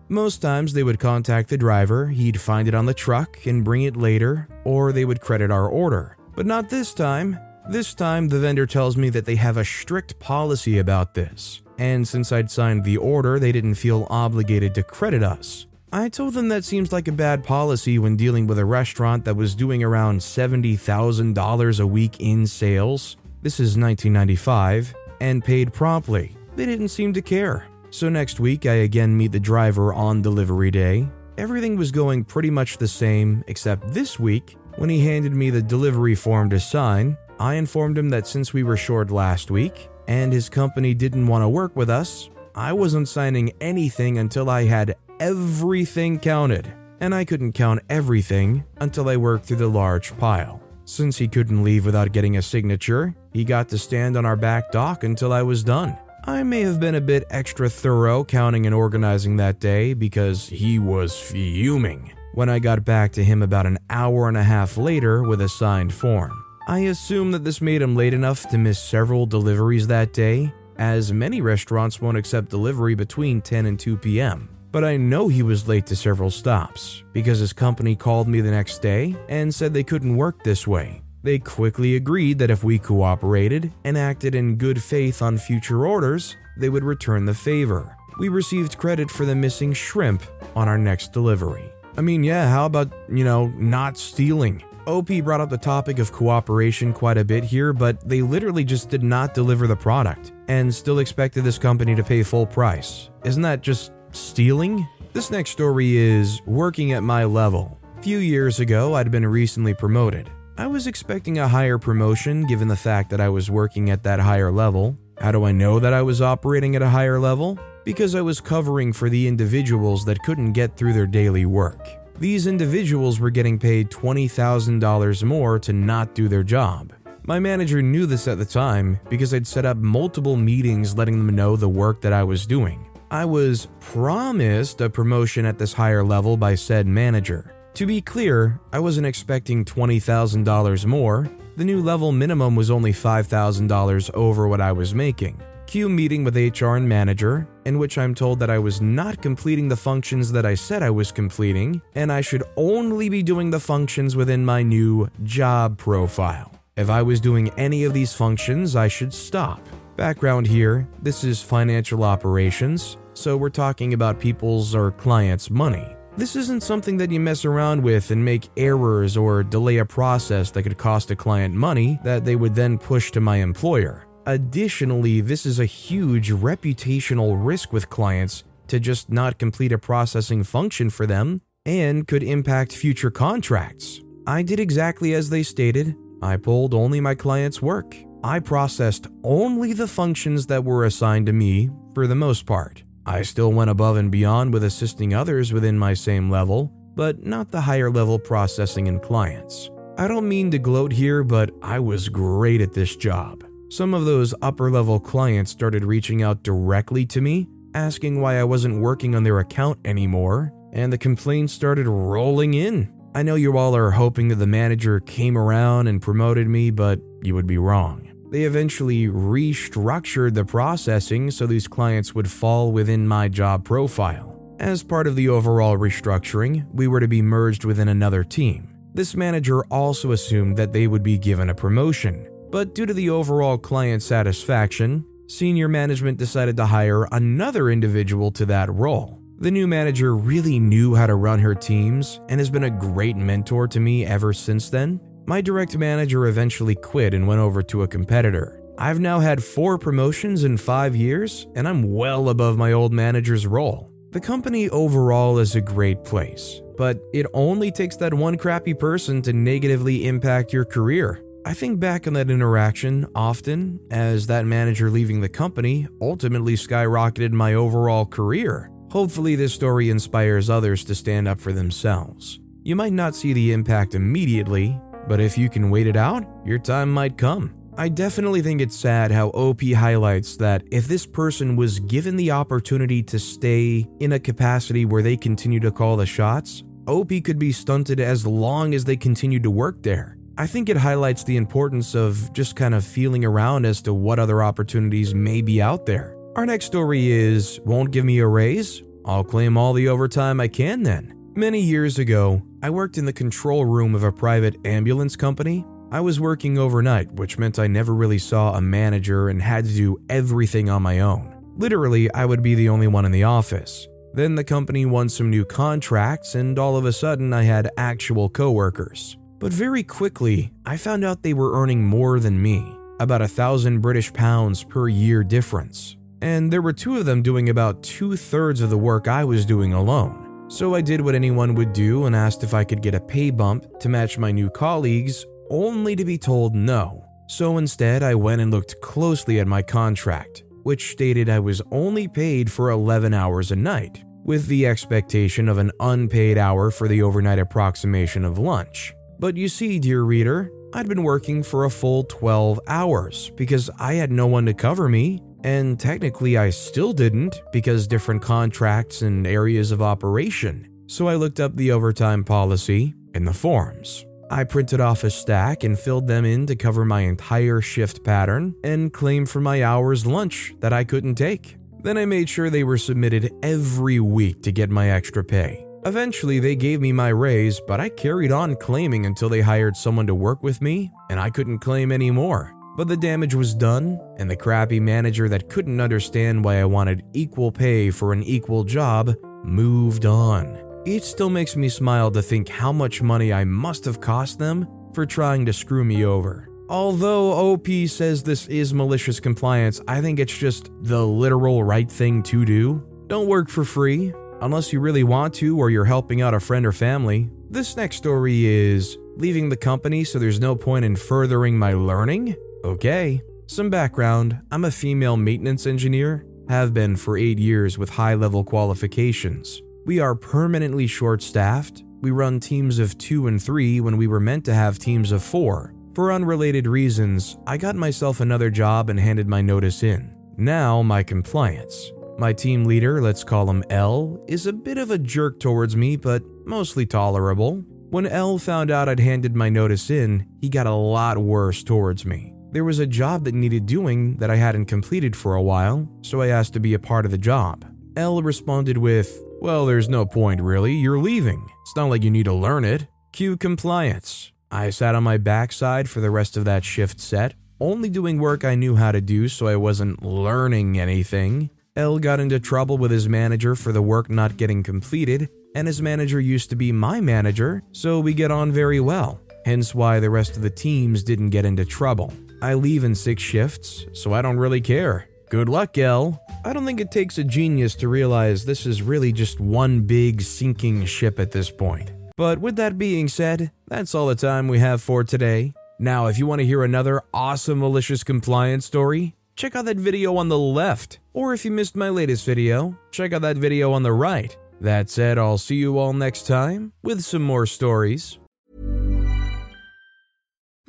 Most 0.11 0.41
times 0.41 0.73
they 0.73 0.83
would 0.83 0.99
contact 0.99 1.47
the 1.47 1.57
driver, 1.57 2.07
he'd 2.09 2.41
find 2.41 2.67
it 2.67 2.75
on 2.75 2.85
the 2.85 2.93
truck 2.93 3.45
and 3.45 3.63
bring 3.63 3.83
it 3.83 3.95
later, 3.95 4.45
or 4.65 4.91
they 4.91 5.05
would 5.05 5.21
credit 5.21 5.51
our 5.51 5.69
order. 5.69 6.17
But 6.35 6.45
not 6.45 6.69
this 6.69 6.93
time. 6.93 7.39
This 7.69 7.93
time, 7.93 8.27
the 8.27 8.39
vendor 8.39 8.65
tells 8.65 8.97
me 8.97 9.09
that 9.09 9.23
they 9.23 9.37
have 9.37 9.55
a 9.55 9.63
strict 9.63 10.19
policy 10.19 10.79
about 10.79 11.13
this, 11.13 11.61
and 11.77 12.05
since 12.05 12.33
I'd 12.33 12.51
signed 12.51 12.83
the 12.83 12.97
order, 12.97 13.39
they 13.39 13.53
didn't 13.53 13.75
feel 13.75 14.05
obligated 14.09 14.75
to 14.75 14.83
credit 14.83 15.23
us. 15.23 15.65
I 15.93 16.09
told 16.09 16.33
them 16.33 16.49
that 16.49 16.65
seems 16.65 16.91
like 16.91 17.07
a 17.07 17.13
bad 17.13 17.41
policy 17.45 17.97
when 17.97 18.17
dealing 18.17 18.47
with 18.47 18.59
a 18.59 18.65
restaurant 18.65 19.23
that 19.23 19.37
was 19.37 19.55
doing 19.55 19.81
around 19.81 20.19
$70,000 20.19 21.79
a 21.79 21.87
week 21.87 22.19
in 22.19 22.45
sales. 22.47 23.15
This 23.43 23.61
is 23.61 23.77
1995, 23.77 24.93
and 25.21 25.41
paid 25.41 25.71
promptly. 25.71 26.35
They 26.57 26.65
didn't 26.65 26.89
seem 26.89 27.13
to 27.13 27.21
care. 27.21 27.70
So 27.91 28.07
next 28.07 28.39
week, 28.39 28.65
I 28.65 28.75
again 28.75 29.15
meet 29.15 29.33
the 29.33 29.39
driver 29.39 29.93
on 29.93 30.21
delivery 30.21 30.71
day. 30.71 31.09
Everything 31.37 31.75
was 31.75 31.91
going 31.91 32.23
pretty 32.23 32.49
much 32.49 32.77
the 32.77 32.87
same, 32.87 33.43
except 33.47 33.93
this 33.93 34.17
week, 34.17 34.55
when 34.77 34.89
he 34.89 35.05
handed 35.05 35.33
me 35.33 35.49
the 35.49 35.61
delivery 35.61 36.15
form 36.15 36.49
to 36.51 36.59
sign, 36.59 37.17
I 37.37 37.55
informed 37.55 37.97
him 37.97 38.09
that 38.09 38.27
since 38.27 38.53
we 38.53 38.63
were 38.63 38.77
short 38.77 39.11
last 39.11 39.51
week 39.51 39.89
and 40.07 40.31
his 40.31 40.47
company 40.47 40.93
didn't 40.93 41.27
want 41.27 41.43
to 41.43 41.49
work 41.49 41.75
with 41.75 41.89
us, 41.89 42.29
I 42.55 42.71
wasn't 42.71 43.09
signing 43.09 43.51
anything 43.59 44.19
until 44.19 44.49
I 44.49 44.63
had 44.63 44.95
everything 45.19 46.17
counted. 46.17 46.73
And 47.01 47.13
I 47.13 47.25
couldn't 47.25 47.53
count 47.53 47.81
everything 47.89 48.63
until 48.79 49.09
I 49.09 49.17
worked 49.17 49.45
through 49.45 49.57
the 49.57 49.67
large 49.67 50.17
pile. 50.17 50.63
Since 50.85 51.17
he 51.17 51.27
couldn't 51.27 51.63
leave 51.63 51.85
without 51.85 52.13
getting 52.13 52.37
a 52.37 52.41
signature, 52.41 53.13
he 53.33 53.43
got 53.43 53.67
to 53.69 53.77
stand 53.77 54.15
on 54.15 54.25
our 54.25 54.37
back 54.37 54.71
dock 54.71 55.03
until 55.03 55.33
I 55.33 55.41
was 55.41 55.61
done. 55.61 55.97
I 56.25 56.43
may 56.43 56.61
have 56.61 56.79
been 56.79 56.93
a 56.93 57.01
bit 57.01 57.25
extra 57.31 57.67
thorough 57.67 58.23
counting 58.23 58.67
and 58.67 58.75
organizing 58.75 59.37
that 59.37 59.59
day 59.59 59.95
because 59.95 60.47
he 60.47 60.77
was 60.77 61.19
fuming 61.19 62.13
when 62.35 62.47
I 62.47 62.59
got 62.59 62.85
back 62.85 63.11
to 63.13 63.23
him 63.23 63.41
about 63.41 63.65
an 63.65 63.79
hour 63.89 64.27
and 64.27 64.37
a 64.37 64.43
half 64.43 64.77
later 64.77 65.23
with 65.23 65.41
a 65.41 65.49
signed 65.49 65.91
form. 65.91 66.45
I 66.67 66.79
assume 66.81 67.31
that 67.31 67.43
this 67.43 67.59
made 67.59 67.81
him 67.81 67.95
late 67.95 68.13
enough 68.13 68.47
to 68.49 68.59
miss 68.59 68.77
several 68.77 69.25
deliveries 69.25 69.87
that 69.87 70.13
day, 70.13 70.53
as 70.77 71.11
many 71.11 71.41
restaurants 71.41 71.99
won't 71.99 72.17
accept 72.17 72.49
delivery 72.49 72.93
between 72.93 73.41
10 73.41 73.65
and 73.65 73.79
2 73.79 73.97
p.m. 73.97 74.47
But 74.71 74.83
I 74.83 74.97
know 74.97 75.27
he 75.27 75.41
was 75.41 75.67
late 75.67 75.87
to 75.87 75.95
several 75.95 76.29
stops 76.29 77.03
because 77.13 77.39
his 77.39 77.51
company 77.51 77.95
called 77.95 78.27
me 78.27 78.41
the 78.41 78.51
next 78.51 78.83
day 78.83 79.15
and 79.27 79.53
said 79.53 79.73
they 79.73 79.83
couldn't 79.83 80.15
work 80.15 80.43
this 80.43 80.67
way 80.67 81.01
they 81.23 81.39
quickly 81.39 81.95
agreed 81.95 82.39
that 82.39 82.49
if 82.49 82.63
we 82.63 82.79
cooperated 82.79 83.71
and 83.83 83.97
acted 83.97 84.35
in 84.35 84.55
good 84.55 84.81
faith 84.81 85.21
on 85.21 85.37
future 85.37 85.85
orders, 85.85 86.35
they 86.57 86.69
would 86.69 86.83
return 86.83 87.25
the 87.25 87.33
favor. 87.33 87.95
We 88.17 88.29
received 88.29 88.77
credit 88.77 89.09
for 89.09 89.25
the 89.25 89.35
missing 89.35 89.73
shrimp 89.73 90.23
on 90.55 90.67
our 90.67 90.77
next 90.77 91.13
delivery. 91.13 91.71
I 91.97 92.01
mean, 92.01 92.23
yeah, 92.23 92.49
how 92.49 92.65
about, 92.65 92.91
you 93.09 93.23
know, 93.23 93.47
not 93.57 93.97
stealing? 93.97 94.63
OP 94.87 95.09
brought 95.23 95.41
up 95.41 95.49
the 95.49 95.57
topic 95.57 95.99
of 95.99 96.11
cooperation 96.11 96.91
quite 96.91 97.17
a 97.17 97.23
bit 97.23 97.43
here, 97.43 97.71
but 97.71 98.07
they 98.07 98.21
literally 98.21 98.63
just 98.63 98.89
did 98.89 99.03
not 99.03 99.33
deliver 99.33 99.67
the 99.67 99.75
product 99.75 100.33
and 100.47 100.73
still 100.73 100.99
expected 100.99 101.43
this 101.43 101.59
company 101.59 101.93
to 101.95 102.03
pay 102.03 102.23
full 102.23 102.45
price. 102.45 103.09
Isn't 103.23 103.43
that 103.43 103.61
just 103.61 103.91
stealing? 104.11 104.87
This 105.13 105.29
next 105.29 105.51
story 105.51 105.97
is 105.97 106.41
working 106.45 106.93
at 106.93 107.03
my 107.03 107.25
level. 107.25 107.79
A 107.99 108.01
few 108.01 108.17
years 108.17 108.59
ago, 108.59 108.95
I'd 108.95 109.11
been 109.11 109.27
recently 109.27 109.75
promoted. 109.75 110.31
I 110.61 110.67
was 110.67 110.85
expecting 110.85 111.39
a 111.39 111.47
higher 111.47 111.79
promotion 111.79 112.45
given 112.45 112.67
the 112.67 112.75
fact 112.75 113.09
that 113.09 113.19
I 113.19 113.29
was 113.29 113.49
working 113.49 113.89
at 113.89 114.03
that 114.03 114.19
higher 114.19 114.51
level. 114.51 114.95
How 115.19 115.31
do 115.31 115.43
I 115.43 115.51
know 115.51 115.79
that 115.79 115.91
I 115.91 116.03
was 116.03 116.21
operating 116.21 116.75
at 116.75 116.83
a 116.83 116.87
higher 116.87 117.19
level? 117.19 117.57
Because 117.83 118.13
I 118.13 118.21
was 118.21 118.39
covering 118.39 118.93
for 118.93 119.09
the 119.09 119.27
individuals 119.27 120.05
that 120.05 120.21
couldn't 120.21 120.53
get 120.53 120.77
through 120.77 120.93
their 120.93 121.07
daily 121.07 121.47
work. 121.47 121.89
These 122.19 122.45
individuals 122.45 123.19
were 123.19 123.31
getting 123.31 123.57
paid 123.57 123.89
$20,000 123.89 125.23
more 125.23 125.57
to 125.57 125.73
not 125.73 126.13
do 126.13 126.27
their 126.27 126.43
job. 126.43 126.93
My 127.25 127.39
manager 127.39 127.81
knew 127.81 128.05
this 128.05 128.27
at 128.27 128.37
the 128.37 128.45
time 128.45 128.99
because 129.09 129.33
I'd 129.33 129.47
set 129.47 129.65
up 129.65 129.77
multiple 129.77 130.35
meetings 130.35 130.95
letting 130.95 131.17
them 131.17 131.35
know 131.35 131.55
the 131.55 131.69
work 131.69 132.01
that 132.01 132.13
I 132.13 132.21
was 132.21 132.45
doing. 132.45 132.87
I 133.09 133.25
was 133.25 133.67
promised 133.79 134.79
a 134.79 134.91
promotion 134.91 135.43
at 135.43 135.57
this 135.57 135.73
higher 135.73 136.03
level 136.03 136.37
by 136.37 136.53
said 136.53 136.85
manager. 136.85 137.55
To 137.75 137.85
be 137.85 138.01
clear, 138.01 138.59
I 138.73 138.79
wasn't 138.79 139.07
expecting 139.07 139.63
$20,000 139.63 140.85
more. 140.85 141.29
The 141.55 141.63
new 141.63 141.81
level 141.81 142.11
minimum 142.11 142.55
was 142.55 142.69
only 142.69 142.91
$5,000 142.91 144.13
over 144.13 144.47
what 144.47 144.59
I 144.59 144.73
was 144.73 144.93
making. 144.93 145.41
Cue 145.67 145.87
meeting 145.87 146.25
with 146.25 146.35
HR 146.35 146.75
and 146.75 146.87
manager, 146.87 147.47
in 147.63 147.79
which 147.79 147.97
I'm 147.97 148.13
told 148.13 148.39
that 148.39 148.49
I 148.49 148.59
was 148.59 148.81
not 148.81 149.21
completing 149.21 149.69
the 149.69 149.77
functions 149.77 150.33
that 150.33 150.45
I 150.45 150.53
said 150.53 150.83
I 150.83 150.89
was 150.89 151.13
completing, 151.13 151.81
and 151.95 152.11
I 152.11 152.19
should 152.19 152.43
only 152.57 153.07
be 153.07 153.23
doing 153.23 153.49
the 153.49 153.59
functions 153.59 154.17
within 154.17 154.43
my 154.43 154.63
new 154.63 155.09
job 155.23 155.77
profile. 155.77 156.51
If 156.75 156.89
I 156.89 157.01
was 157.01 157.21
doing 157.21 157.51
any 157.57 157.85
of 157.85 157.93
these 157.93 158.13
functions, 158.13 158.75
I 158.75 158.89
should 158.89 159.13
stop. 159.13 159.65
Background 159.95 160.45
here 160.45 160.89
this 161.01 161.23
is 161.23 161.41
financial 161.41 162.03
operations, 162.03 162.97
so 163.13 163.37
we're 163.37 163.49
talking 163.49 163.93
about 163.93 164.19
people's 164.19 164.75
or 164.75 164.91
clients' 164.91 165.49
money. 165.49 165.95
This 166.17 166.35
isn't 166.35 166.61
something 166.61 166.97
that 166.97 167.09
you 167.09 167.21
mess 167.21 167.45
around 167.45 167.81
with 167.81 168.11
and 168.11 168.23
make 168.23 168.49
errors 168.57 169.15
or 169.15 169.43
delay 169.43 169.77
a 169.77 169.85
process 169.85 170.51
that 170.51 170.63
could 170.63 170.77
cost 170.77 171.09
a 171.09 171.15
client 171.15 171.55
money 171.55 171.99
that 172.03 172.25
they 172.25 172.35
would 172.35 172.53
then 172.53 172.77
push 172.77 173.11
to 173.11 173.21
my 173.21 173.37
employer. 173.37 174.05
Additionally, 174.25 175.21
this 175.21 175.45
is 175.45 175.59
a 175.59 175.65
huge 175.65 176.31
reputational 176.31 177.37
risk 177.39 177.71
with 177.71 177.89
clients 177.89 178.43
to 178.67 178.79
just 178.79 179.09
not 179.09 179.39
complete 179.39 179.71
a 179.71 179.77
processing 179.77 180.43
function 180.43 180.89
for 180.89 181.07
them 181.07 181.41
and 181.65 182.07
could 182.07 182.23
impact 182.23 182.73
future 182.73 183.09
contracts. 183.09 184.01
I 184.27 184.43
did 184.43 184.59
exactly 184.59 185.13
as 185.13 185.29
they 185.29 185.43
stated. 185.43 185.95
I 186.21 186.35
pulled 186.35 186.73
only 186.73 186.99
my 186.99 187.15
client's 187.15 187.61
work. 187.61 187.95
I 188.23 188.39
processed 188.39 189.07
only 189.23 189.73
the 189.73 189.87
functions 189.87 190.45
that 190.47 190.63
were 190.63 190.85
assigned 190.85 191.27
to 191.27 191.33
me 191.33 191.69
for 191.93 192.05
the 192.05 192.15
most 192.15 192.45
part. 192.45 192.83
I 193.05 193.23
still 193.23 193.51
went 193.51 193.69
above 193.69 193.97
and 193.97 194.11
beyond 194.11 194.53
with 194.53 194.63
assisting 194.63 195.13
others 195.13 195.51
within 195.51 195.77
my 195.77 195.93
same 195.93 196.29
level, 196.29 196.71
but 196.95 197.25
not 197.25 197.51
the 197.51 197.61
higher 197.61 197.89
level 197.89 198.19
processing 198.19 198.87
and 198.87 199.01
clients. 199.01 199.69
I 199.97 200.07
don't 200.07 200.29
mean 200.29 200.51
to 200.51 200.59
gloat 200.59 200.91
here, 200.91 201.23
but 201.23 201.51
I 201.61 201.79
was 201.79 202.09
great 202.09 202.61
at 202.61 202.73
this 202.73 202.95
job. 202.95 203.43
Some 203.69 203.93
of 203.93 204.05
those 204.05 204.33
upper 204.41 204.69
level 204.69 204.99
clients 204.99 205.51
started 205.51 205.83
reaching 205.83 206.21
out 206.21 206.43
directly 206.43 207.05
to 207.07 207.21
me, 207.21 207.47
asking 207.73 208.19
why 208.19 208.39
I 208.39 208.43
wasn't 208.43 208.81
working 208.81 209.15
on 209.15 209.23
their 209.23 209.39
account 209.39 209.79
anymore, 209.85 210.53
and 210.73 210.91
the 210.91 210.97
complaints 210.97 211.53
started 211.53 211.87
rolling 211.87 212.53
in. 212.53 212.93
I 213.15 213.23
know 213.23 213.35
you 213.35 213.57
all 213.57 213.75
are 213.75 213.91
hoping 213.91 214.27
that 214.29 214.35
the 214.35 214.47
manager 214.47 214.99
came 214.99 215.37
around 215.37 215.87
and 215.87 216.01
promoted 216.01 216.47
me, 216.47 216.71
but 216.71 216.99
you 217.23 217.33
would 217.35 217.47
be 217.47 217.57
wrong. 217.57 218.10
They 218.31 218.43
eventually 218.43 219.07
restructured 219.07 220.35
the 220.35 220.45
processing 220.45 221.31
so 221.31 221.45
these 221.45 221.67
clients 221.67 222.15
would 222.15 222.31
fall 222.31 222.71
within 222.71 223.05
my 223.05 223.27
job 223.27 223.65
profile. 223.65 224.55
As 224.57 224.83
part 224.83 225.05
of 225.05 225.17
the 225.17 225.27
overall 225.27 225.77
restructuring, 225.77 226.65
we 226.73 226.87
were 226.87 227.01
to 227.01 227.09
be 227.09 227.21
merged 227.21 227.65
within 227.65 227.89
another 227.89 228.23
team. 228.23 228.69
This 228.93 229.15
manager 229.15 229.65
also 229.65 230.13
assumed 230.13 230.55
that 230.55 230.71
they 230.71 230.87
would 230.87 231.03
be 231.03 231.17
given 231.17 231.49
a 231.49 231.55
promotion, 231.55 232.25
but 232.51 232.73
due 232.73 232.85
to 232.85 232.93
the 232.93 233.09
overall 233.09 233.57
client 233.57 234.01
satisfaction, 234.01 235.05
senior 235.27 235.67
management 235.67 236.17
decided 236.17 236.55
to 236.55 236.65
hire 236.65 237.09
another 237.11 237.69
individual 237.69 238.31
to 238.31 238.45
that 238.45 238.71
role. 238.71 239.21
The 239.39 239.51
new 239.51 239.67
manager 239.67 240.15
really 240.15 240.57
knew 240.57 240.95
how 240.95 241.07
to 241.07 241.15
run 241.15 241.39
her 241.39 241.55
teams 241.55 242.21
and 242.29 242.39
has 242.39 242.49
been 242.49 242.63
a 242.63 242.69
great 242.69 243.17
mentor 243.17 243.67
to 243.69 243.79
me 243.79 244.05
ever 244.05 244.31
since 244.31 244.69
then, 244.69 245.01
my 245.25 245.41
direct 245.41 245.77
manager 245.77 246.27
eventually 246.27 246.75
quit 246.75 247.13
and 247.13 247.27
went 247.27 247.39
over 247.39 247.61
to 247.63 247.83
a 247.83 247.87
competitor. 247.87 248.61
I've 248.77 248.99
now 248.99 249.19
had 249.19 249.43
four 249.43 249.77
promotions 249.77 250.43
in 250.43 250.57
five 250.57 250.95
years, 250.95 251.47
and 251.55 251.67
I'm 251.67 251.93
well 251.93 252.29
above 252.29 252.57
my 252.57 252.71
old 252.71 252.91
manager's 252.91 253.45
role. 253.45 253.91
The 254.11 254.19
company 254.19 254.69
overall 254.69 255.37
is 255.37 255.55
a 255.55 255.61
great 255.61 256.03
place, 256.03 256.61
but 256.77 256.99
it 257.13 257.25
only 257.33 257.71
takes 257.71 257.95
that 257.97 258.13
one 258.13 258.37
crappy 258.37 258.73
person 258.73 259.21
to 259.21 259.33
negatively 259.33 260.07
impact 260.07 260.51
your 260.51 260.65
career. 260.65 261.23
I 261.45 261.53
think 261.53 261.79
back 261.79 262.07
on 262.07 262.13
that 262.13 262.29
interaction 262.29 263.07
often, 263.15 263.79
as 263.89 264.27
that 264.27 264.45
manager 264.45 264.89
leaving 264.89 265.21
the 265.21 265.29
company 265.29 265.87
ultimately 266.01 266.55
skyrocketed 266.55 267.31
my 267.31 267.53
overall 267.53 268.05
career. 268.05 268.69
Hopefully, 268.91 269.35
this 269.35 269.53
story 269.53 269.89
inspires 269.89 270.49
others 270.49 270.83
to 270.83 270.93
stand 270.93 271.27
up 271.27 271.39
for 271.39 271.53
themselves. 271.53 272.39
You 272.63 272.75
might 272.75 272.93
not 272.93 273.15
see 273.15 273.33
the 273.33 273.53
impact 273.53 273.95
immediately, 273.95 274.79
but 275.11 275.19
if 275.19 275.37
you 275.37 275.49
can 275.49 275.69
wait 275.69 275.87
it 275.87 275.97
out, 275.97 276.23
your 276.45 276.57
time 276.57 276.89
might 276.89 277.17
come. 277.17 277.53
I 277.77 277.89
definitely 277.89 278.41
think 278.41 278.61
it's 278.61 278.77
sad 278.77 279.11
how 279.11 279.27
OP 279.31 279.61
highlights 279.61 280.37
that 280.37 280.63
if 280.71 280.87
this 280.87 281.05
person 281.05 281.57
was 281.57 281.81
given 281.81 282.15
the 282.15 282.31
opportunity 282.31 283.03
to 283.03 283.19
stay 283.19 283.85
in 283.99 284.13
a 284.13 284.19
capacity 284.21 284.85
where 284.85 285.03
they 285.03 285.17
continue 285.17 285.59
to 285.59 285.69
call 285.69 285.97
the 285.97 286.05
shots, 286.05 286.63
OP 286.87 287.09
could 287.25 287.37
be 287.37 287.51
stunted 287.51 287.99
as 287.99 288.25
long 288.25 288.73
as 288.73 288.85
they 288.85 288.95
continue 288.95 289.41
to 289.41 289.51
work 289.51 289.83
there. 289.83 290.15
I 290.37 290.47
think 290.47 290.69
it 290.69 290.77
highlights 290.77 291.25
the 291.25 291.35
importance 291.35 291.93
of 291.93 292.31
just 292.31 292.55
kind 292.55 292.73
of 292.73 292.85
feeling 292.85 293.25
around 293.25 293.65
as 293.65 293.81
to 293.81 293.93
what 293.93 294.17
other 294.17 294.41
opportunities 294.41 295.13
may 295.13 295.41
be 295.41 295.61
out 295.61 295.85
there. 295.85 296.15
Our 296.37 296.45
next 296.45 296.67
story 296.67 297.11
is 297.11 297.59
Won't 297.65 297.91
give 297.91 298.05
me 298.05 298.19
a 298.19 298.27
raise? 298.27 298.81
I'll 299.03 299.25
claim 299.25 299.57
all 299.57 299.73
the 299.73 299.89
overtime 299.89 300.39
I 300.39 300.47
can 300.47 300.83
then. 300.83 301.20
Many 301.35 301.61
years 301.61 301.97
ago, 301.97 302.41
I 302.61 302.69
worked 302.69 302.97
in 302.97 303.05
the 303.05 303.13
control 303.13 303.63
room 303.63 303.95
of 303.95 304.03
a 304.03 304.11
private 304.11 304.57
ambulance 304.65 305.15
company. 305.15 305.65
I 305.89 306.01
was 306.01 306.19
working 306.19 306.57
overnight, 306.57 307.09
which 307.13 307.37
meant 307.37 307.57
I 307.57 307.67
never 307.67 307.95
really 307.95 308.17
saw 308.17 308.53
a 308.53 308.59
manager 308.59 309.29
and 309.29 309.41
had 309.41 309.63
to 309.63 309.73
do 309.73 309.97
everything 310.09 310.69
on 310.69 310.81
my 310.81 310.99
own. 310.99 311.33
Literally, 311.55 312.13
I 312.13 312.25
would 312.25 312.43
be 312.43 312.53
the 312.53 312.67
only 312.67 312.87
one 312.87 313.05
in 313.05 313.13
the 313.13 313.23
office. 313.23 313.87
Then 314.13 314.35
the 314.35 314.43
company 314.43 314.85
won 314.85 315.07
some 315.07 315.29
new 315.29 315.45
contracts, 315.45 316.35
and 316.35 316.59
all 316.59 316.75
of 316.75 316.83
a 316.83 316.91
sudden, 316.91 317.31
I 317.31 317.43
had 317.43 317.69
actual 317.77 318.27
coworkers. 318.27 319.15
But 319.39 319.53
very 319.53 319.83
quickly, 319.83 320.51
I 320.65 320.75
found 320.75 321.05
out 321.05 321.23
they 321.23 321.33
were 321.33 321.57
earning 321.57 321.81
more 321.81 322.19
than 322.19 322.41
me 322.41 322.75
about 322.99 323.21
a 323.21 323.27
thousand 323.29 323.79
British 323.79 324.11
pounds 324.11 324.65
per 324.65 324.89
year 324.89 325.23
difference. 325.23 325.95
And 326.21 326.51
there 326.51 326.61
were 326.61 326.73
two 326.73 326.97
of 326.97 327.05
them 327.05 327.21
doing 327.21 327.47
about 327.47 327.83
two 327.83 328.17
thirds 328.17 328.59
of 328.59 328.69
the 328.69 328.77
work 328.77 329.07
I 329.07 329.23
was 329.23 329.45
doing 329.45 329.71
alone. 329.71 330.20
So 330.51 330.75
I 330.75 330.81
did 330.81 330.99
what 330.99 331.15
anyone 331.15 331.55
would 331.55 331.71
do 331.71 332.07
and 332.07 332.13
asked 332.13 332.43
if 332.43 332.53
I 332.53 332.65
could 332.65 332.81
get 332.81 332.93
a 332.93 332.99
pay 332.99 333.29
bump 333.29 333.79
to 333.79 333.87
match 333.87 334.17
my 334.17 334.33
new 334.33 334.49
colleagues, 334.49 335.25
only 335.49 335.95
to 335.95 336.03
be 336.03 336.17
told 336.17 336.53
no. 336.53 337.05
So 337.27 337.57
instead, 337.57 338.03
I 338.03 338.15
went 338.15 338.41
and 338.41 338.51
looked 338.51 338.81
closely 338.81 339.39
at 339.39 339.47
my 339.47 339.61
contract, 339.61 340.43
which 340.63 340.91
stated 340.91 341.29
I 341.29 341.39
was 341.39 341.61
only 341.71 342.05
paid 342.09 342.51
for 342.51 342.69
11 342.69 343.13
hours 343.13 343.53
a 343.53 343.55
night, 343.55 344.03
with 344.25 344.47
the 344.47 344.67
expectation 344.67 345.47
of 345.47 345.57
an 345.57 345.71
unpaid 345.79 346.37
hour 346.37 346.69
for 346.69 346.89
the 346.89 347.01
overnight 347.01 347.39
approximation 347.39 348.25
of 348.25 348.37
lunch. 348.37 348.93
But 349.19 349.37
you 349.37 349.47
see, 349.47 349.79
dear 349.79 350.03
reader, 350.03 350.51
I'd 350.73 350.89
been 350.89 351.03
working 351.03 351.43
for 351.43 351.63
a 351.63 351.71
full 351.71 352.03
12 352.03 352.59
hours 352.67 353.31
because 353.37 353.69
I 353.79 353.93
had 353.93 354.11
no 354.11 354.27
one 354.27 354.45
to 354.47 354.53
cover 354.53 354.89
me, 354.89 355.23
and 355.43 355.79
technically 355.79 356.37
I 356.37 356.49
still 356.49 356.93
didn't 356.93 357.41
because 357.51 357.87
different 357.87 358.21
contracts 358.21 359.01
and 359.01 359.25
areas 359.25 359.71
of 359.71 359.81
operation. 359.81 360.67
So 360.87 361.07
I 361.07 361.15
looked 361.15 361.39
up 361.39 361.55
the 361.55 361.71
overtime 361.71 362.23
policy 362.23 362.93
in 363.13 363.25
the 363.25 363.33
forms. 363.33 364.05
I 364.29 364.45
printed 364.45 364.79
off 364.79 365.03
a 365.03 365.09
stack 365.09 365.63
and 365.63 365.77
filled 365.77 366.07
them 366.07 366.23
in 366.23 366.45
to 366.47 366.55
cover 366.55 366.85
my 366.85 367.01
entire 367.01 367.59
shift 367.59 368.03
pattern 368.03 368.55
and 368.63 368.93
claim 368.93 369.25
for 369.25 369.41
my 369.41 369.63
hours 369.63 370.05
lunch 370.05 370.53
that 370.59 370.71
I 370.71 370.85
couldn't 370.85 371.15
take. 371.15 371.57
Then 371.83 371.97
I 371.97 372.05
made 372.05 372.29
sure 372.29 372.49
they 372.49 372.63
were 372.63 372.77
submitted 372.77 373.33
every 373.43 373.99
week 373.99 374.41
to 374.43 374.51
get 374.51 374.69
my 374.69 374.91
extra 374.91 375.23
pay. 375.23 375.65
Eventually, 375.83 376.39
they 376.39 376.55
gave 376.55 376.79
me 376.79 376.91
my 376.91 377.09
raise, 377.09 377.59
but 377.67 377.81
I 377.81 377.89
carried 377.89 378.31
on 378.31 378.55
claiming 378.55 379.05
until 379.07 379.29
they 379.29 379.41
hired 379.41 379.75
someone 379.75 380.05
to 380.07 380.15
work 380.15 380.43
with 380.43 380.61
me, 380.61 380.91
and 381.09 381.19
I 381.19 381.31
couldn't 381.31 381.59
claim 381.59 381.91
anymore. 381.91 382.53
But 382.77 382.87
the 382.87 382.97
damage 382.97 383.35
was 383.35 383.53
done, 383.53 383.99
and 384.17 384.29
the 384.29 384.35
crappy 384.35 384.79
manager 384.79 385.27
that 385.29 385.49
couldn't 385.49 385.81
understand 385.81 386.43
why 386.43 386.61
I 386.61 386.65
wanted 386.65 387.03
equal 387.13 387.51
pay 387.51 387.91
for 387.91 388.13
an 388.13 388.23
equal 388.23 388.63
job 388.63 389.13
moved 389.43 390.05
on. 390.05 390.57
It 390.85 391.03
still 391.03 391.29
makes 391.29 391.55
me 391.55 391.69
smile 391.69 392.09
to 392.11 392.21
think 392.21 392.47
how 392.49 392.71
much 392.71 393.01
money 393.01 393.33
I 393.33 393.43
must 393.43 393.85
have 393.85 393.99
cost 393.99 394.39
them 394.39 394.67
for 394.93 395.05
trying 395.05 395.45
to 395.45 395.53
screw 395.53 395.83
me 395.83 396.05
over. 396.05 396.47
Although 396.69 397.33
OP 397.33 397.67
says 397.87 398.23
this 398.23 398.47
is 398.47 398.73
malicious 398.73 399.19
compliance, 399.19 399.81
I 399.87 399.99
think 399.99 400.19
it's 400.19 400.35
just 400.35 400.71
the 400.81 401.05
literal 401.05 401.63
right 401.63 401.91
thing 401.91 402.23
to 402.23 402.45
do. 402.45 402.81
Don't 403.07 403.27
work 403.27 403.49
for 403.49 403.65
free, 403.65 404.13
unless 404.41 404.71
you 404.71 404.79
really 404.79 405.03
want 405.03 405.33
to 405.35 405.57
or 405.59 405.69
you're 405.69 405.85
helping 405.85 406.21
out 406.21 406.33
a 406.33 406.39
friend 406.39 406.65
or 406.65 406.71
family. 406.71 407.29
This 407.49 407.75
next 407.75 407.97
story 407.97 408.45
is 408.45 408.97
leaving 409.17 409.49
the 409.49 409.57
company 409.57 410.05
so 410.05 410.17
there's 410.17 410.39
no 410.39 410.55
point 410.55 410.85
in 410.85 410.95
furthering 410.95 411.59
my 411.59 411.73
learning? 411.73 412.35
Okay. 412.63 413.21
Some 413.47 413.69
background 413.69 414.39
I'm 414.51 414.65
a 414.65 414.71
female 414.71 415.17
maintenance 415.17 415.65
engineer, 415.65 416.25
have 416.47 416.73
been 416.73 416.95
for 416.95 417.17
eight 417.17 417.39
years 417.39 417.77
with 417.77 417.89
high 417.89 418.13
level 418.13 418.43
qualifications. 418.43 419.61
We 419.85 419.99
are 419.99 420.15
permanently 420.15 420.87
short 420.87 421.21
staffed. 421.21 421.83
We 422.01 422.11
run 422.11 422.39
teams 422.39 422.79
of 422.79 422.97
two 422.97 423.27
and 423.27 423.41
three 423.41 423.81
when 423.81 423.97
we 423.97 424.07
were 424.07 424.19
meant 424.19 424.45
to 424.45 424.53
have 424.53 424.79
teams 424.79 425.11
of 425.11 425.23
four. 425.23 425.73
For 425.95 426.13
unrelated 426.13 426.67
reasons, 426.67 427.37
I 427.45 427.57
got 427.57 427.75
myself 427.75 428.21
another 428.21 428.49
job 428.49 428.89
and 428.89 428.99
handed 428.99 429.27
my 429.27 429.41
notice 429.41 429.83
in. 429.83 430.15
Now, 430.37 430.81
my 430.81 431.03
compliance. 431.03 431.91
My 432.17 432.33
team 432.33 432.65
leader, 432.65 433.01
let's 433.01 433.23
call 433.23 433.49
him 433.49 433.63
L, 433.69 434.23
is 434.27 434.45
a 434.45 434.53
bit 434.53 434.77
of 434.77 434.91
a 434.91 434.97
jerk 434.97 435.39
towards 435.39 435.75
me, 435.75 435.95
but 435.97 436.23
mostly 436.45 436.85
tolerable. 436.85 437.63
When 437.89 438.05
L 438.05 438.37
found 438.37 438.71
out 438.71 438.87
I'd 438.87 438.99
handed 438.99 439.35
my 439.35 439.49
notice 439.49 439.89
in, 439.89 440.25
he 440.39 440.47
got 440.47 440.67
a 440.67 440.73
lot 440.73 441.17
worse 441.17 441.63
towards 441.63 442.05
me. 442.05 442.33
There 442.51 442.65
was 442.65 442.79
a 442.79 442.85
job 442.85 443.23
that 443.23 443.33
needed 443.33 443.65
doing 443.65 444.17
that 444.17 444.29
I 444.29 444.35
hadn't 444.35 444.65
completed 444.65 445.15
for 445.15 445.35
a 445.35 445.41
while, 445.41 445.87
so 446.01 446.21
I 446.21 446.27
asked 446.27 446.51
to 446.53 446.59
be 446.59 446.73
a 446.73 446.79
part 446.79 447.05
of 447.05 447.11
the 447.11 447.17
job. 447.17 447.65
L 447.95 448.21
responded 448.21 448.77
with, 448.77 449.23
Well, 449.39 449.65
there's 449.65 449.87
no 449.87 450.05
point 450.05 450.41
really, 450.41 450.73
you're 450.73 450.99
leaving. 450.99 451.49
It's 451.61 451.75
not 451.77 451.85
like 451.85 452.03
you 452.03 452.11
need 452.11 452.25
to 452.25 452.33
learn 452.33 452.65
it. 452.65 452.87
Cue 453.13 453.37
compliance. 453.37 454.33
I 454.51 454.69
sat 454.69 454.95
on 454.95 455.03
my 455.03 455.17
backside 455.17 455.89
for 455.89 456.01
the 456.01 456.11
rest 456.11 456.35
of 456.35 456.43
that 456.43 456.65
shift 456.65 456.99
set, 456.99 457.35
only 457.61 457.89
doing 457.89 458.19
work 458.19 458.43
I 458.43 458.55
knew 458.55 458.75
how 458.75 458.91
to 458.91 458.99
do 458.99 459.29
so 459.29 459.47
I 459.47 459.55
wasn't 459.55 460.03
learning 460.03 460.77
anything. 460.77 461.51
L 461.77 461.99
got 461.99 462.19
into 462.19 462.37
trouble 462.37 462.77
with 462.77 462.91
his 462.91 463.07
manager 463.07 463.55
for 463.55 463.71
the 463.71 463.81
work 463.81 464.09
not 464.09 464.35
getting 464.35 464.61
completed, 464.61 465.29
and 465.55 465.67
his 465.67 465.81
manager 465.81 466.19
used 466.19 466.49
to 466.49 466.57
be 466.57 466.73
my 466.73 466.99
manager, 466.99 467.63
so 467.71 468.01
we 468.01 468.13
get 468.13 468.29
on 468.29 468.51
very 468.51 468.81
well. 468.81 469.21
Hence 469.45 469.73
why 469.73 470.01
the 470.01 470.09
rest 470.09 470.35
of 470.35 470.41
the 470.41 470.49
teams 470.49 471.01
didn't 471.01 471.29
get 471.29 471.45
into 471.45 471.63
trouble. 471.63 472.13
I 472.41 472.55
leave 472.55 472.83
in 472.83 472.95
six 472.95 473.21
shifts, 473.21 473.85
so 473.93 474.13
I 474.13 474.21
don't 474.21 474.37
really 474.37 474.61
care. 474.61 475.07
Good 475.29 475.47
luck, 475.47 475.77
L. 475.77 476.21
I 476.43 476.53
don't 476.53 476.65
think 476.65 476.81
it 476.81 476.91
takes 476.91 477.17
a 477.17 477.23
genius 477.23 477.75
to 477.75 477.87
realize 477.87 478.43
this 478.43 478.65
is 478.65 478.81
really 478.81 479.11
just 479.11 479.39
one 479.39 479.81
big 479.81 480.21
sinking 480.21 480.85
ship 480.85 481.19
at 481.19 481.31
this 481.31 481.49
point. 481.49 481.91
But 482.17 482.39
with 482.39 482.55
that 482.57 482.77
being 482.77 483.07
said, 483.07 483.51
that's 483.67 483.95
all 483.95 484.07
the 484.07 484.15
time 484.15 484.47
we 484.47 484.59
have 484.59 484.81
for 484.81 485.03
today. 485.03 485.53
Now, 485.79 486.07
if 486.07 486.17
you 486.19 486.27
want 486.27 486.39
to 486.39 486.45
hear 486.45 486.63
another 486.63 487.01
awesome 487.13 487.59
malicious 487.59 488.03
compliance 488.03 488.65
story, 488.65 489.15
check 489.35 489.55
out 489.55 489.65
that 489.65 489.77
video 489.77 490.17
on 490.17 490.29
the 490.29 490.37
left. 490.37 490.99
Or 491.13 491.33
if 491.33 491.45
you 491.45 491.51
missed 491.51 491.75
my 491.75 491.89
latest 491.89 492.25
video, 492.25 492.77
check 492.91 493.13
out 493.13 493.21
that 493.21 493.37
video 493.37 493.71
on 493.71 493.83
the 493.83 493.93
right. 493.93 494.35
That 494.59 494.89
said, 494.89 495.17
I'll 495.17 495.37
see 495.37 495.55
you 495.55 495.79
all 495.79 495.93
next 495.93 496.27
time 496.27 496.73
with 496.83 497.01
some 497.01 497.23
more 497.23 497.45
stories. 497.45 498.19